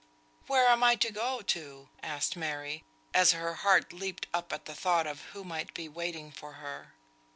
"Where 0.47 0.67
am 0.67 0.83
I 0.83 0.95
to 0.95 1.11
go 1.11 1.41
to?" 1.43 1.89
asked 2.01 2.35
Mary, 2.35 2.83
as 3.13 3.33
her 3.33 3.53
heart 3.53 3.93
leaped 3.93 4.25
up 4.33 4.51
at 4.51 4.65
the 4.65 4.73
thought 4.73 5.05
of 5.05 5.21
who 5.33 5.43
might 5.43 5.75
be 5.75 5.87
waiting 5.87 6.31
for 6.31 6.53
her. 6.53 6.95